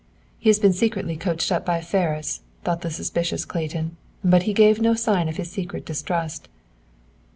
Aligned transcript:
"He 0.39 0.49
has 0.49 0.57
been 0.57 0.73
secretly 0.73 1.15
coached 1.15 1.51
up 1.51 1.63
by 1.63 1.79
Ferris," 1.81 2.41
thought 2.63 2.81
the 2.81 2.89
suspicious 2.89 3.45
Clayton. 3.45 3.97
But 4.23 4.41
he 4.49 4.51
gave 4.53 4.81
no 4.81 4.95
sign 4.95 5.29
of 5.29 5.37
his 5.37 5.51
secret 5.51 5.85
distrust. 5.85 6.49